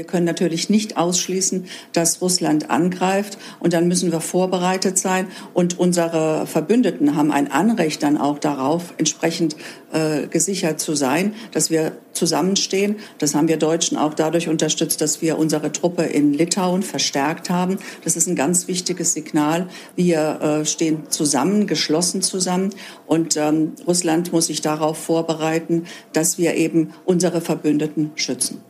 [0.00, 5.78] Wir können natürlich nicht ausschließen, dass Russland angreift und dann müssen wir vorbereitet sein und
[5.78, 9.56] unsere Verbündeten haben ein Anrecht dann auch darauf, entsprechend
[9.92, 12.96] äh, gesichert zu sein, dass wir zusammenstehen.
[13.18, 17.76] Das haben wir Deutschen auch dadurch unterstützt, dass wir unsere Truppe in Litauen verstärkt haben.
[18.02, 19.68] Das ist ein ganz wichtiges Signal.
[19.96, 22.70] Wir äh, stehen zusammen, geschlossen zusammen
[23.06, 28.62] und ähm, Russland muss sich darauf vorbereiten, dass wir eben unsere Verbündeten schützen.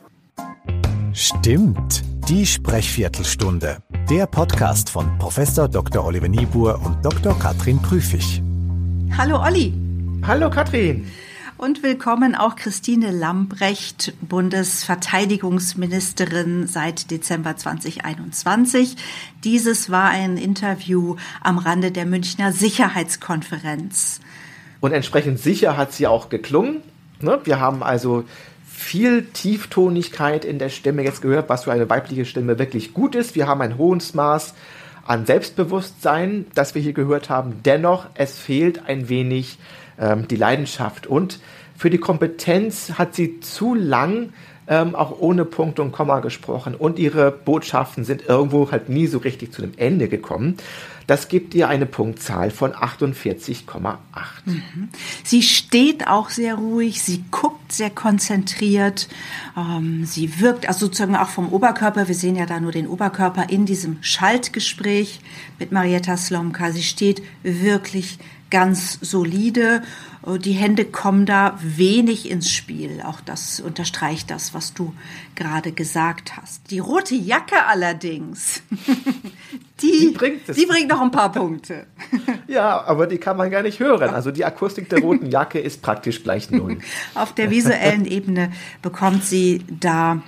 [1.23, 3.83] Stimmt, die Sprechviertelstunde.
[4.09, 6.03] Der Podcast von Professor Dr.
[6.03, 7.39] Oliver Niebuhr und Dr.
[7.39, 8.43] Katrin Prüfig.
[9.19, 9.75] Hallo Olli.
[10.27, 11.07] Hallo Katrin.
[11.59, 18.97] Und willkommen auch Christine Lambrecht, Bundesverteidigungsministerin seit Dezember 2021.
[19.45, 24.21] Dieses war ein Interview am Rande der Münchner Sicherheitskonferenz.
[24.81, 26.81] Und entsprechend sicher hat sie auch geklungen.
[27.21, 27.41] Ne?
[27.45, 28.25] Wir haben also
[28.81, 33.35] viel Tieftonigkeit in der Stimme jetzt gehört, was für eine weibliche Stimme wirklich gut ist.
[33.35, 34.55] Wir haben ein hohes Maß
[35.05, 37.63] an Selbstbewusstsein, das wir hier gehört haben.
[37.65, 39.59] Dennoch, es fehlt ein wenig
[39.99, 41.07] ähm, die Leidenschaft.
[41.07, 41.41] Und
[41.77, 44.33] für die Kompetenz hat sie zu lang
[44.71, 49.19] ähm, auch ohne Punkt und Komma gesprochen und ihre Botschaften sind irgendwo halt nie so
[49.19, 50.57] richtig zu dem Ende gekommen.
[51.09, 53.97] Das gibt ihr eine Punktzahl von 48,8.
[54.45, 54.89] Mhm.
[55.25, 59.09] Sie steht auch sehr ruhig, sie guckt sehr konzentriert,
[59.57, 63.51] ähm, sie wirkt also sozusagen auch vom Oberkörper, wir sehen ja da nur den Oberkörper
[63.51, 65.21] in diesem Schaltgespräch
[65.59, 66.71] mit Marietta Slomka.
[66.71, 68.19] Sie steht wirklich
[68.51, 69.83] ganz solide.
[70.27, 73.03] Äh, die Hände kommen da wenig ins Spiel.
[73.05, 74.95] Auch das unterstreicht das, was du
[75.35, 76.71] gerade gesagt hast.
[76.71, 78.63] Die rote Jacke allerdings,
[79.81, 81.87] die, die, bringt, die bringt noch ein paar Punkte.
[82.47, 84.11] Ja, aber die kann man gar nicht hören.
[84.11, 86.79] Also die Akustik der roten Jacke ist praktisch gleich null.
[87.15, 88.51] Auf der visuellen Ebene
[88.83, 90.21] bekommt sie da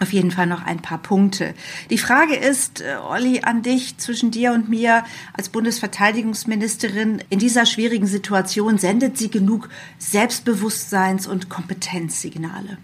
[0.00, 1.54] auf jeden Fall noch ein paar Punkte.
[1.90, 7.64] Die Frage ist, äh, Olli, an dich, zwischen dir und mir als Bundesverteidigungsministerin, in dieser
[7.64, 9.68] schwierigen Situation sendet sie genug
[10.00, 12.78] Selbstbewusstseins- und Kompetenzsignale?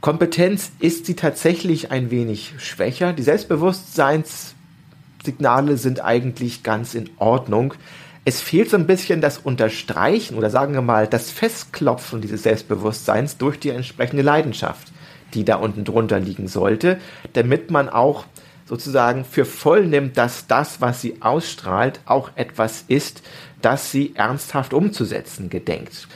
[0.00, 3.12] Kompetenz ist sie tatsächlich ein wenig schwächer.
[3.12, 7.74] Die Selbstbewusstseinssignale sind eigentlich ganz in Ordnung.
[8.24, 13.38] Es fehlt so ein bisschen das Unterstreichen oder sagen wir mal das Festklopfen dieses Selbstbewusstseins
[13.38, 14.92] durch die entsprechende Leidenschaft
[15.34, 16.98] die da unten drunter liegen sollte,
[17.32, 18.24] damit man auch
[18.66, 23.22] sozusagen für voll nimmt, dass das, was sie ausstrahlt, auch etwas ist,
[23.60, 26.06] das sie ernsthaft umzusetzen gedenkt.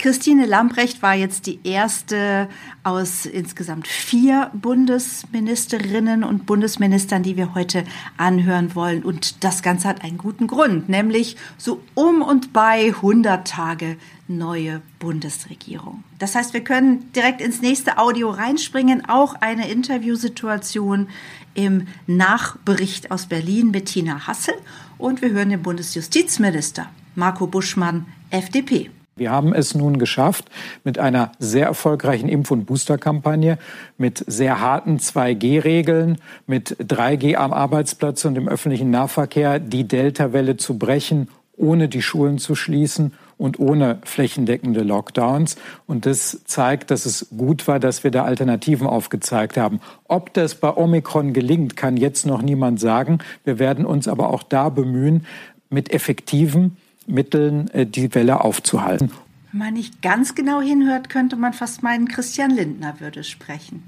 [0.00, 2.48] Christine Lambrecht war jetzt die erste
[2.84, 7.84] aus insgesamt vier Bundesministerinnen und Bundesministern, die wir heute
[8.16, 9.02] anhören wollen.
[9.02, 14.80] Und das Ganze hat einen guten Grund, nämlich so um und bei 100 Tage neue
[15.00, 16.02] Bundesregierung.
[16.18, 21.08] Das heißt, wir können direkt ins nächste Audio reinspringen, auch eine Interviewsituation
[21.52, 24.54] im Nachbericht aus Berlin mit Tina Hassel
[24.96, 28.90] und wir hören den Bundesjustizminister Marco Buschmann, FDP.
[29.20, 30.46] Wir haben es nun geschafft,
[30.82, 33.58] mit einer sehr erfolgreichen Impf- und Boosterkampagne,
[33.98, 36.16] mit sehr harten 2G-Regeln,
[36.46, 42.38] mit 3G am Arbeitsplatz und im öffentlichen Nahverkehr die Delta-Welle zu brechen, ohne die Schulen
[42.38, 45.56] zu schließen und ohne flächendeckende Lockdowns.
[45.86, 49.80] Und das zeigt, dass es gut war, dass wir da Alternativen aufgezeigt haben.
[50.08, 53.18] Ob das bei Omikron gelingt, kann jetzt noch niemand sagen.
[53.44, 55.26] Wir werden uns aber auch da bemühen,
[55.68, 56.78] mit effektiven
[57.10, 59.10] Mitteln äh, die Welle aufzuhalten.
[59.52, 63.82] Wenn man nicht ganz genau hinhört, könnte man fast meinen, Christian Lindner würde sprechen.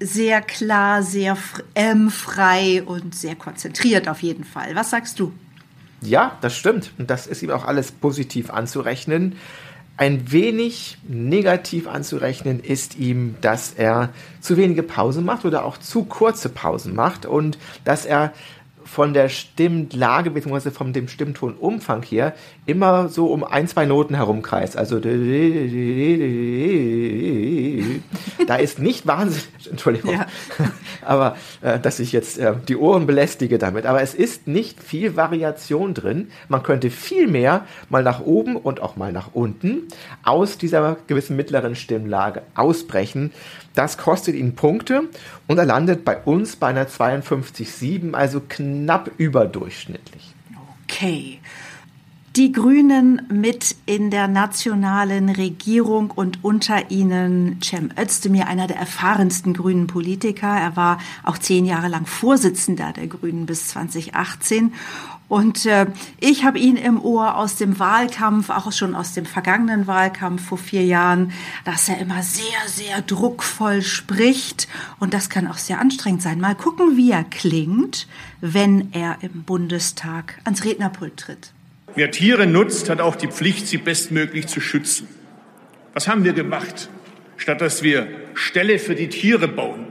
[0.00, 1.36] Sehr klar, sehr
[1.74, 4.74] ähm, frei und sehr konzentriert auf jeden Fall.
[4.74, 5.32] Was sagst du?
[6.02, 6.92] Ja, das stimmt.
[6.98, 9.36] Und das ist ihm auch alles positiv anzurechnen.
[9.98, 16.04] Ein wenig negativ anzurechnen ist ihm, dass er zu wenige Pausen macht oder auch zu
[16.04, 18.34] kurze Pausen macht und dass er
[18.86, 20.70] von der Stimmlage bzw.
[20.70, 24.76] von dem Stimmtonumfang her immer so um ein, zwei Noten herumkreist.
[24.76, 25.00] Also
[28.46, 30.26] da ist nicht wahnsinnig, Entschuldigung, ja.
[31.06, 35.16] Aber äh, dass ich jetzt äh, die Ohren belästige damit, aber es ist nicht viel
[35.16, 36.28] Variation drin.
[36.48, 39.88] Man könnte viel mehr mal nach oben und auch mal nach unten
[40.22, 43.32] aus dieser gewissen mittleren Stimmlage ausbrechen.
[43.74, 45.02] Das kostet ihn Punkte
[45.46, 50.34] und er landet bei uns bei einer 52,7, also knapp überdurchschnittlich.
[50.84, 51.40] Okay.
[52.36, 59.54] Die Grünen mit in der nationalen Regierung und unter ihnen Cem Özdemir, einer der erfahrensten
[59.54, 60.48] grünen Politiker.
[60.48, 64.74] Er war auch zehn Jahre lang Vorsitzender der Grünen bis 2018
[65.28, 65.86] Und äh,
[66.20, 70.58] ich habe ihn im Ohr aus dem Wahlkampf, auch schon aus dem vergangenen Wahlkampf vor
[70.58, 71.32] vier Jahren,
[71.64, 74.68] dass er immer sehr, sehr druckvoll spricht.
[75.00, 76.38] Und das kann auch sehr anstrengend sein.
[76.38, 78.06] Mal gucken, wie er klingt,
[78.42, 81.55] wenn er im Bundestag ans Rednerpult tritt.
[81.96, 85.08] Wer Tiere nutzt, hat auch die Pflicht, sie bestmöglich zu schützen.
[85.94, 86.88] Was haben wir gemacht?
[87.36, 89.86] Statt dass wir Ställe für die Tiere bauen,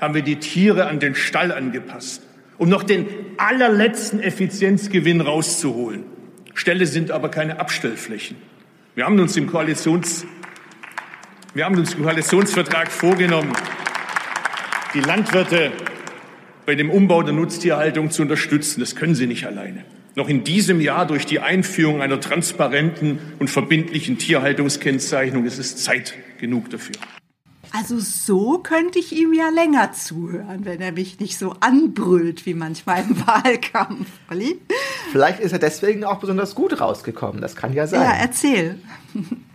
[0.00, 2.22] haben wir die Tiere an den Stall angepasst
[2.58, 3.08] um noch den
[3.38, 6.04] allerletzten Effizienzgewinn rauszuholen.
[6.54, 8.36] Ställe sind aber keine Abstellflächen.
[8.94, 10.24] Wir haben uns im Koalitions
[11.54, 13.52] wir haben uns im Koalitionsvertrag vorgenommen,
[14.94, 15.70] die Landwirte
[16.64, 18.80] bei dem Umbau der Nutztierhaltung zu unterstützen.
[18.80, 19.84] Das können sie nicht alleine.
[20.14, 26.14] Noch in diesem Jahr durch die Einführung einer transparenten und verbindlichen Tierhaltungskennzeichnung ist es Zeit
[26.38, 26.96] genug dafür.
[27.74, 32.52] Also so könnte ich ihm ja länger zuhören, wenn er mich nicht so anbrüllt wie
[32.52, 34.08] manchmal im Wahlkampf.
[34.30, 34.60] Olli?
[35.10, 37.40] Vielleicht ist er deswegen auch besonders gut rausgekommen.
[37.40, 38.02] Das kann ja sein.
[38.02, 38.78] Ja, erzähl.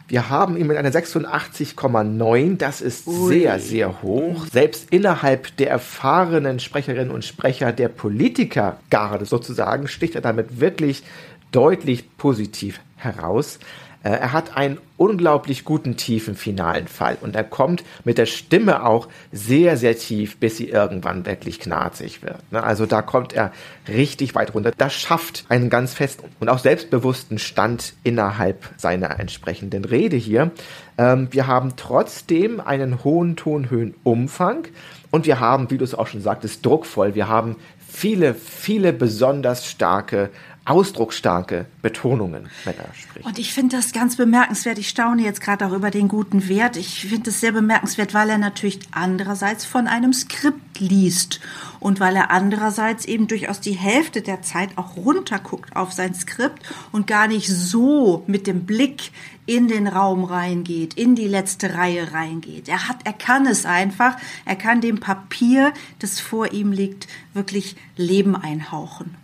[0.10, 2.58] Wir haben ihn mit einer 86,9.
[2.58, 3.28] Das ist Ui.
[3.28, 4.46] sehr, sehr hoch.
[4.46, 11.04] Selbst innerhalb der erfahrenen Sprecherinnen und Sprecher der Politikergarde sozusagen sticht er damit wirklich
[11.52, 13.60] deutlich positiv heraus.
[14.08, 18.86] Äh, er hat einen unglaublich guten tiefen finalen Fall und er kommt mit der Stimme
[18.86, 22.40] auch sehr, sehr tief, bis sie irgendwann wirklich knarzig wird.
[22.52, 22.64] Ne?
[22.64, 23.52] Also da kommt er
[23.88, 24.72] richtig weit runter.
[24.78, 30.52] Das schafft einen ganz festen und auch selbstbewussten Stand innerhalb seiner entsprechenden Rede hier.
[30.98, 34.70] Ähm, wir haben trotzdem einen hohen Tonhöhenumfang
[35.12, 37.14] und wir haben, wie du es auch schon sagtest, druckvoll.
[37.14, 37.58] Wir haben
[37.90, 40.30] viele, viele besonders starke
[40.68, 43.26] ausdrucksstarke Betonungen, wenn er spricht.
[43.26, 44.78] Und ich finde das ganz bemerkenswert.
[44.78, 46.76] Ich staune jetzt gerade auch über den guten Wert.
[46.76, 51.40] Ich finde es sehr bemerkenswert, weil er natürlich andererseits von einem Skript liest
[51.80, 56.62] und weil er andererseits eben durchaus die Hälfte der Zeit auch runterguckt auf sein Skript
[56.92, 59.12] und gar nicht so mit dem Blick
[59.46, 62.68] in den Raum reingeht, in die letzte Reihe reingeht.
[62.68, 64.18] Er hat, er kann es einfach.
[64.44, 69.16] Er kann dem Papier, das vor ihm liegt, wirklich Leben einhauchen.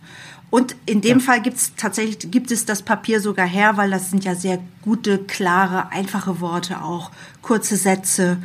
[0.54, 1.24] Und in dem ja.
[1.24, 4.60] Fall gibt es tatsächlich, gibt es das Papier sogar her, weil das sind ja sehr
[4.82, 7.10] gute, klare, einfache Worte auch,
[7.42, 8.36] kurze Sätze.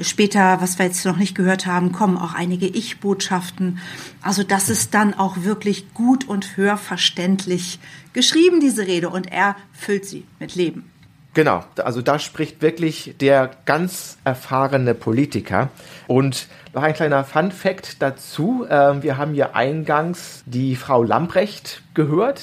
[0.00, 3.80] Später, was wir jetzt noch nicht gehört haben, kommen auch einige Ich-Botschaften.
[4.22, 7.80] Also das ist dann auch wirklich gut und hörverständlich
[8.14, 9.10] geschrieben, diese Rede.
[9.10, 10.90] Und er füllt sie mit Leben.
[11.38, 15.68] Genau, also da spricht wirklich der ganz erfahrene Politiker.
[16.08, 18.66] Und noch ein kleiner Fun fact dazu.
[18.68, 22.42] Ähm, wir haben hier eingangs die Frau Lamprecht gehört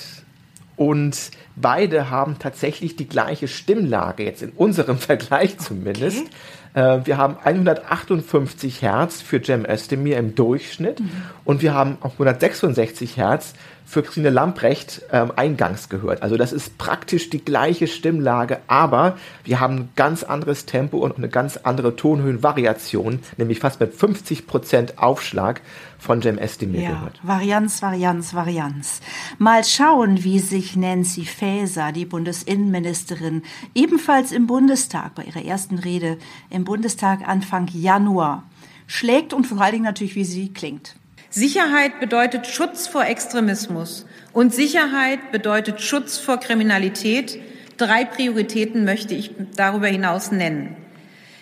[0.77, 6.27] und beide haben tatsächlich die gleiche Stimmlage, jetzt in unserem Vergleich zumindest.
[6.74, 7.00] Okay.
[7.00, 11.12] Äh, wir haben 158 Hertz für Cem Özdemir im Durchschnitt mhm.
[11.44, 13.56] und wir haben auch 166 Hertz
[13.86, 16.24] für Christine Lamprecht ähm, eingangs gehört.
[16.24, 21.18] Also das ist praktisch die gleiche Stimmlage, aber wir haben ein ganz anderes Tempo und
[21.18, 25.62] eine ganz andere Tonhöhenvariation, nämlich fast mit 50 Prozent Aufschlag
[26.00, 27.20] von Jem Estimir ja, gehört.
[27.24, 29.02] Varianz, Varianz, Varianz.
[29.38, 33.44] Mal schauen, wie sich Nancy Faeser, die Bundesinnenministerin,
[33.76, 36.18] ebenfalls im Bundestag bei ihrer ersten Rede
[36.50, 38.44] im Bundestag Anfang Januar
[38.88, 40.96] schlägt und vor allen Dingen natürlich, wie sie klingt.
[41.36, 47.38] Sicherheit bedeutet Schutz vor Extremismus und Sicherheit bedeutet Schutz vor Kriminalität.
[47.76, 50.78] Drei Prioritäten möchte ich darüber hinaus nennen.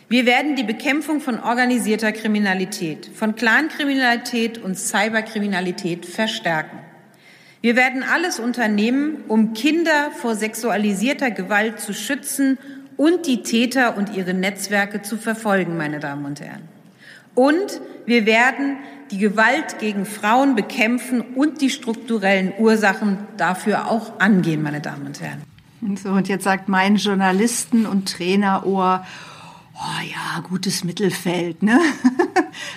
[0.09, 6.79] Wir werden die Bekämpfung von organisierter Kriminalität, von Clankriminalität und Cyberkriminalität verstärken.
[7.61, 12.57] Wir werden alles unternehmen, um Kinder vor sexualisierter Gewalt zu schützen
[12.97, 16.63] und die Täter und ihre Netzwerke zu verfolgen, meine Damen und Herren.
[17.35, 18.77] Und wir werden
[19.11, 25.21] die Gewalt gegen Frauen bekämpfen und die strukturellen Ursachen dafür auch angehen, meine Damen und
[25.21, 25.43] Herren.
[26.01, 29.05] So, und jetzt sagt mein Journalisten- und Trainerohr,
[29.75, 31.79] oh ja, gutes Mittelfeld, ne?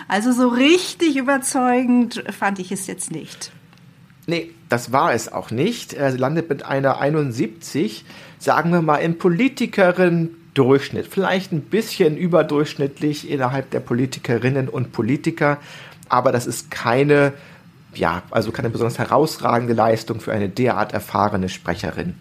[0.08, 3.52] Also so richtig überzeugend fand ich es jetzt nicht.
[4.26, 5.92] Nee, das war es auch nicht.
[5.92, 8.04] Er landet mit einer 71,
[8.38, 11.06] sagen wir mal, im Politikerin Durchschnitt.
[11.06, 15.58] Vielleicht ein bisschen überdurchschnittlich innerhalb der Politikerinnen und Politiker
[16.08, 17.32] aber das ist keine,
[17.94, 22.14] ja, also keine besonders herausragende Leistung für eine derart erfahrene Sprecherin.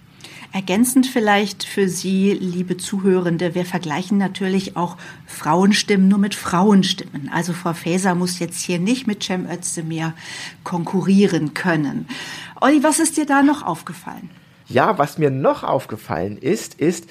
[0.51, 7.29] Ergänzend vielleicht für Sie, liebe Zuhörende, wir vergleichen natürlich auch Frauenstimmen nur mit Frauenstimmen.
[7.33, 10.13] Also Frau Faeser muss jetzt hier nicht mit Cem Özdemir
[10.63, 12.07] konkurrieren können.
[12.61, 14.29] Olli, was ist dir da noch aufgefallen?
[14.67, 17.07] Ja, was mir noch aufgefallen ist, ist,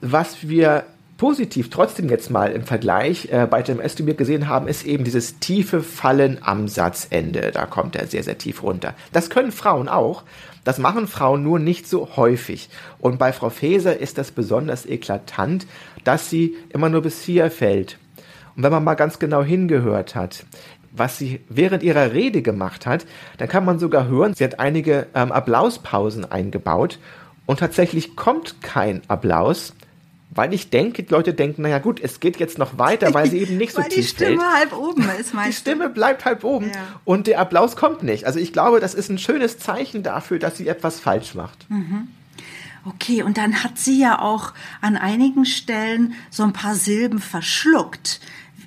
[0.00, 0.84] was wir
[1.20, 5.38] positiv trotzdem jetzt mal im Vergleich äh, bei dem wir gesehen haben, ist eben dieses
[5.38, 7.50] tiefe Fallen am Satzende.
[7.52, 8.94] Da kommt er sehr, sehr tief runter.
[9.12, 10.22] Das können Frauen auch.
[10.64, 12.70] Das machen Frauen nur nicht so häufig.
[12.98, 15.66] Und bei Frau Faeser ist das besonders eklatant,
[16.04, 17.98] dass sie immer nur bis hier fällt.
[18.56, 20.44] Und wenn man mal ganz genau hingehört hat,
[20.92, 23.04] was sie während ihrer Rede gemacht hat,
[23.38, 26.98] dann kann man sogar hören, sie hat einige ähm, Applauspausen eingebaut
[27.46, 29.74] und tatsächlich kommt kein Applaus,
[30.32, 33.38] weil ich denke, die Leute denken, naja gut, es geht jetzt noch weiter, weil sie
[33.38, 34.54] eben nicht so weil tief die Stimme fällt.
[34.54, 37.00] halb oben ist, Die Stimme bleibt halb oben Ja.
[37.04, 38.24] und der Applaus kommt nicht.
[38.26, 41.66] Also ich glaube, das ist ein schönes Zeichen dafür, dass sie etwas falsch macht.
[42.86, 48.20] Okay, und dann hat sie ja auch an einigen Stellen so ein paar Silben verschluckt.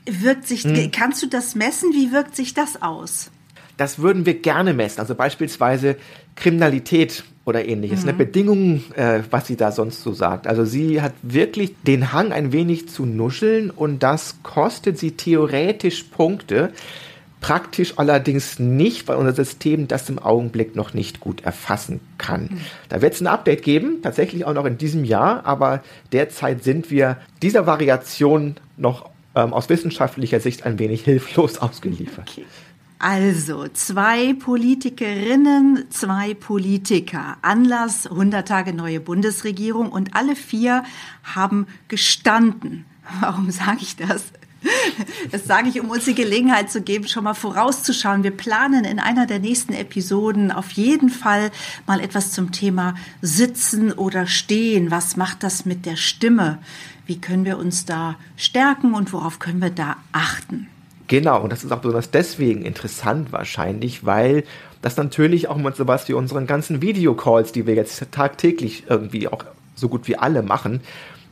[0.05, 0.91] Wirkt sich, Hm.
[0.91, 1.93] kannst du das messen?
[1.93, 3.32] Wie wirkt sich das aus?
[3.77, 5.00] Das würden wir gerne messen.
[5.00, 5.96] Also beispielsweise
[6.36, 10.48] Kriminalität oder ähnliches, eine Bedingung, äh, was sie da sonst so sagt.
[10.48, 16.04] Also sie hat wirklich den Hang ein wenig zu nuscheln und das kostet sie theoretisch
[16.04, 16.72] Punkte.
[17.42, 22.62] Praktisch allerdings nicht, weil unser System das im Augenblick noch nicht gut erfassen kann.
[22.88, 25.84] Da wird es ein Update geben, tatsächlich auch noch in diesem Jahr, aber
[26.14, 32.40] derzeit sind wir dieser Variation noch ähm, aus wissenschaftlicher Sicht ein wenig hilflos ausgeliefert.
[33.00, 37.38] Also, zwei Politikerinnen, zwei Politiker.
[37.42, 40.84] Anlass 100 Tage neue Bundesregierung und alle vier
[41.24, 42.86] haben gestanden.
[43.20, 44.24] Warum sage ich das?
[45.32, 48.24] Das sage ich, um uns die Gelegenheit zu geben, schon mal vorauszuschauen.
[48.24, 51.52] Wir planen in einer der nächsten Episoden auf jeden Fall
[51.86, 54.92] mal etwas zum Thema Sitzen oder Stehen.
[54.92, 56.60] Was macht das mit der Stimme?
[57.06, 60.70] Wie können wir uns da stärken und worauf können wir da achten?
[61.07, 64.43] Genau, und das ist auch besonders deswegen interessant wahrscheinlich, weil
[64.81, 69.43] das natürlich auch mit wie unseren ganzen Videocalls, die wir jetzt tagtäglich irgendwie auch
[69.75, 70.81] so gut wie alle machen,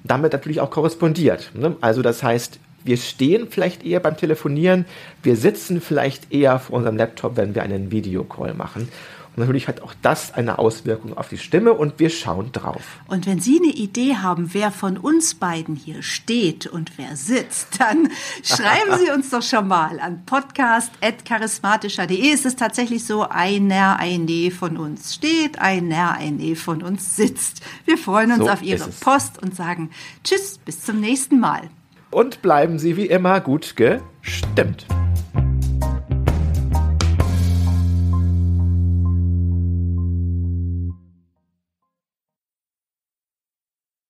[0.04, 1.52] damit natürlich auch korrespondiert.
[1.54, 1.76] Ne?
[1.82, 4.86] Also das heißt, wir stehen vielleicht eher beim Telefonieren,
[5.22, 8.88] wir sitzen vielleicht eher vor unserem Laptop, wenn wir einen Videocall machen.
[9.36, 12.84] Und natürlich hat auch das eine Auswirkung auf die Stimme und wir schauen drauf.
[13.08, 17.80] Und wenn Sie eine Idee haben, wer von uns beiden hier steht und wer sitzt,
[17.80, 18.10] dann
[18.44, 22.34] schreiben Sie uns doch schon mal an podcast.charismatischer.de.
[22.34, 27.62] Es ist tatsächlich so, einer, eine von uns steht, einer, eine von uns sitzt.
[27.86, 28.90] Wir freuen uns So auf Ihre.
[29.00, 29.92] Post und sagen
[30.26, 31.70] Tschüss, bis zum nächsten Mal.
[32.10, 34.88] Und bleiben Sie wie immer gut gestimmt.